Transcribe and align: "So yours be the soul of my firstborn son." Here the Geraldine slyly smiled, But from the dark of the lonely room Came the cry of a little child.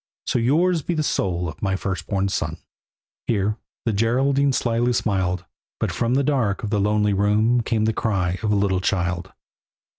"So 0.25 0.39
yours 0.39 0.81
be 0.81 0.95
the 0.95 1.03
soul 1.03 1.47
of 1.47 1.61
my 1.61 1.75
firstborn 1.75 2.27
son." 2.27 2.57
Here 3.27 3.57
the 3.85 3.93
Geraldine 3.93 4.51
slyly 4.51 4.93
smiled, 4.93 5.45
But 5.79 5.91
from 5.91 6.15
the 6.15 6.23
dark 6.23 6.63
of 6.63 6.71
the 6.71 6.81
lonely 6.81 7.13
room 7.13 7.61
Came 7.61 7.85
the 7.85 7.93
cry 7.93 8.39
of 8.41 8.51
a 8.51 8.55
little 8.55 8.81
child. 8.81 9.31